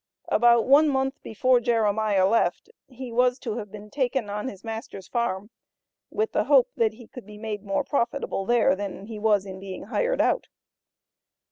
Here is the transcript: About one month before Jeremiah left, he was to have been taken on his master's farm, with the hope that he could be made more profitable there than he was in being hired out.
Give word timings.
About 0.29 0.65
one 0.65 0.89
month 0.89 1.21
before 1.21 1.59
Jeremiah 1.59 2.27
left, 2.27 2.71
he 2.87 3.11
was 3.11 3.37
to 3.37 3.57
have 3.57 3.71
been 3.71 3.91
taken 3.91 4.31
on 4.31 4.47
his 4.47 4.63
master's 4.63 5.07
farm, 5.07 5.51
with 6.09 6.31
the 6.31 6.45
hope 6.45 6.71
that 6.75 6.93
he 6.93 7.05
could 7.07 7.27
be 7.27 7.37
made 7.37 7.63
more 7.63 7.83
profitable 7.83 8.43
there 8.43 8.75
than 8.75 9.05
he 9.05 9.19
was 9.19 9.45
in 9.45 9.59
being 9.59 9.83
hired 9.83 10.19
out. 10.19 10.47